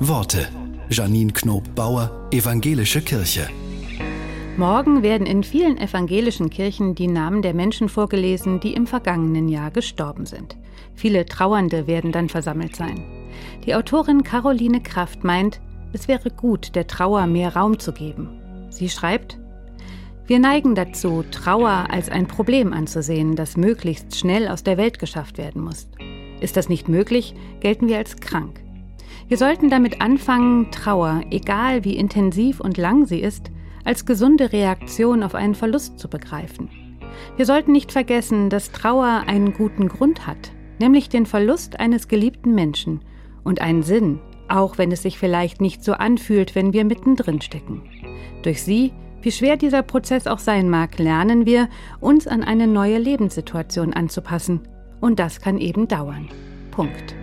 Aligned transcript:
Worte. 0.00 0.46
Janine 0.90 1.32
Knob-Bauer, 1.32 2.28
Evangelische 2.30 3.00
Kirche. 3.00 3.48
Morgen 4.58 5.02
werden 5.02 5.26
in 5.26 5.42
vielen 5.42 5.78
evangelischen 5.78 6.50
Kirchen 6.50 6.94
die 6.94 7.08
Namen 7.08 7.40
der 7.40 7.54
Menschen 7.54 7.88
vorgelesen, 7.88 8.60
die 8.60 8.74
im 8.74 8.86
vergangenen 8.86 9.48
Jahr 9.48 9.70
gestorben 9.70 10.26
sind. 10.26 10.58
Viele 10.94 11.24
Trauernde 11.24 11.86
werden 11.86 12.12
dann 12.12 12.28
versammelt 12.28 12.76
sein. 12.76 13.02
Die 13.64 13.74
Autorin 13.74 14.22
Caroline 14.22 14.82
Kraft 14.82 15.24
meint, 15.24 15.62
es 15.94 16.08
wäre 16.08 16.30
gut, 16.30 16.74
der 16.74 16.86
Trauer 16.86 17.26
mehr 17.26 17.56
Raum 17.56 17.78
zu 17.78 17.92
geben. 17.92 18.28
Sie 18.68 18.90
schreibt, 18.90 19.38
wir 20.26 20.38
neigen 20.38 20.74
dazu, 20.74 21.24
Trauer 21.30 21.86
als 21.88 22.10
ein 22.10 22.26
Problem 22.26 22.74
anzusehen, 22.74 23.34
das 23.34 23.56
möglichst 23.56 24.14
schnell 24.14 24.48
aus 24.48 24.62
der 24.62 24.76
Welt 24.76 24.98
geschafft 24.98 25.38
werden 25.38 25.62
muss. 25.62 25.88
Ist 26.40 26.58
das 26.58 26.68
nicht 26.68 26.86
möglich, 26.86 27.34
gelten 27.60 27.88
wir 27.88 27.96
als 27.96 28.16
krank. 28.16 28.65
Wir 29.28 29.38
sollten 29.38 29.70
damit 29.70 30.00
anfangen, 30.00 30.70
Trauer, 30.70 31.22
egal 31.30 31.84
wie 31.84 31.96
intensiv 31.96 32.60
und 32.60 32.76
lang 32.78 33.06
sie 33.06 33.20
ist, 33.20 33.50
als 33.84 34.06
gesunde 34.06 34.52
Reaktion 34.52 35.24
auf 35.24 35.34
einen 35.34 35.56
Verlust 35.56 35.98
zu 35.98 36.08
begreifen. 36.08 36.70
Wir 37.36 37.44
sollten 37.44 37.72
nicht 37.72 37.90
vergessen, 37.90 38.50
dass 38.50 38.70
Trauer 38.70 39.24
einen 39.26 39.52
guten 39.52 39.88
Grund 39.88 40.28
hat, 40.28 40.52
nämlich 40.78 41.08
den 41.08 41.26
Verlust 41.26 41.80
eines 41.80 42.06
geliebten 42.06 42.54
Menschen 42.54 43.00
und 43.42 43.60
einen 43.60 43.82
Sinn, 43.82 44.20
auch 44.48 44.78
wenn 44.78 44.92
es 44.92 45.02
sich 45.02 45.18
vielleicht 45.18 45.60
nicht 45.60 45.82
so 45.82 45.94
anfühlt, 45.94 46.54
wenn 46.54 46.72
wir 46.72 46.84
mittendrin 46.84 47.40
stecken. 47.40 47.82
Durch 48.42 48.62
sie 48.62 48.92
wie 49.22 49.32
schwer 49.32 49.56
dieser 49.56 49.82
Prozess 49.82 50.28
auch 50.28 50.38
sein 50.38 50.70
mag, 50.70 51.00
lernen 51.00 51.46
wir, 51.46 51.68
uns 51.98 52.28
an 52.28 52.44
eine 52.44 52.68
neue 52.68 52.98
Lebenssituation 52.98 53.92
anzupassen. 53.92 54.60
Und 55.00 55.18
das 55.18 55.40
kann 55.40 55.58
eben 55.58 55.88
dauern. 55.88 56.28
Punkt. 56.70 57.16